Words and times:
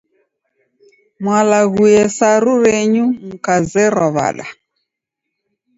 Mwalaghue 1.23 1.95
saru 2.17 2.53
renyu 2.65 3.05
mkazerwa 3.29 4.05
w'ada? 4.15 4.45